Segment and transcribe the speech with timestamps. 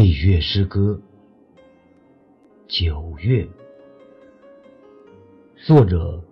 [0.00, 0.98] 岁月诗歌，
[2.66, 3.46] 九月，
[5.66, 6.24] 作者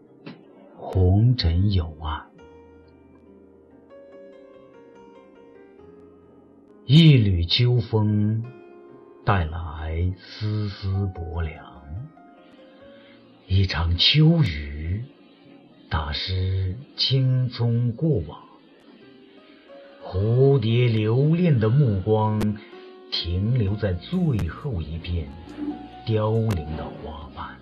[0.74, 2.22] 红尘有爱。
[6.86, 8.42] 一缕秋风
[9.26, 11.62] 带来丝丝薄凉，
[13.48, 15.04] 一场秋雨
[15.90, 18.40] 打湿青葱过往。
[20.02, 22.56] 蝴蝶留恋的目光
[23.10, 25.28] 停留在最后一片
[26.06, 27.56] 凋零的花瓣，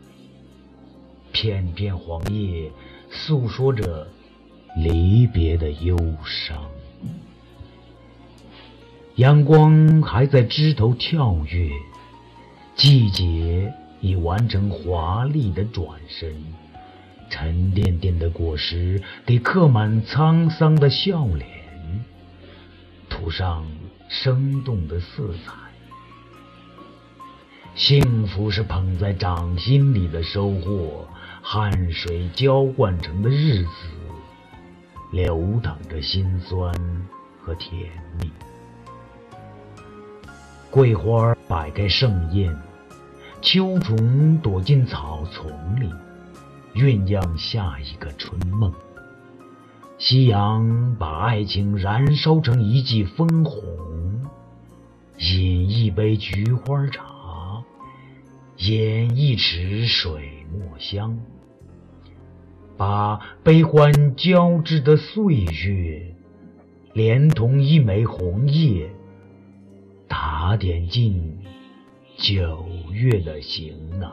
[1.33, 2.71] 片片黄叶
[3.11, 4.07] 诉说着
[4.77, 6.63] 离别的忧伤。
[9.17, 11.71] 阳光还在枝头跳跃，
[12.75, 16.35] 季节已完成华丽的转身，
[17.31, 21.49] 沉甸甸的果实给刻满沧桑的笑脸。
[23.09, 23.65] 涂上
[24.09, 25.53] 生动的色彩，
[27.75, 31.07] 幸福是捧在掌心里的收获，
[31.43, 33.71] 汗水浇灌成的日子，
[35.13, 36.73] 流淌着辛酸
[37.43, 37.91] 和甜
[38.21, 38.31] 蜜。
[40.71, 42.57] 桂花摆开盛宴，
[43.43, 45.93] 秋虫躲进草丛里，
[46.75, 48.73] 酝酿下一个春梦。
[49.99, 53.65] 夕阳把爱情燃烧成一记烽红，
[55.97, 57.65] 杯菊花茶，
[58.59, 61.19] 饮一池水墨香，
[62.77, 66.15] 把悲欢交织的岁月，
[66.93, 68.91] 连同一枚红叶，
[70.07, 71.39] 打点进
[72.19, 74.13] 九月的行囊。